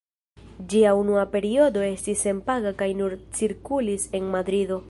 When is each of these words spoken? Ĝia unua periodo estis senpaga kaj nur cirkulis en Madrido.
Ĝia 0.73 0.93
unua 1.01 1.25
periodo 1.35 1.85
estis 1.89 2.25
senpaga 2.27 2.75
kaj 2.83 2.91
nur 3.03 3.17
cirkulis 3.41 4.13
en 4.21 4.37
Madrido. 4.39 4.79